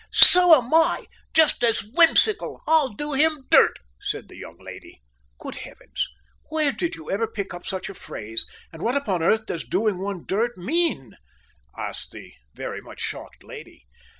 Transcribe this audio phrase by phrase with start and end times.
[0.11, 1.05] "So am I!
[1.31, 2.63] Just as whimsical!
[2.65, 4.99] I'll do him dirt," said the young lady.
[5.37, 5.91] "Good heaven!
[6.49, 9.97] Where did you ever pick up such a phrase, and what upon earth does doing
[9.97, 11.17] any one 'dirt' mean?"
[11.77, 13.83] asked the very much shocked lady.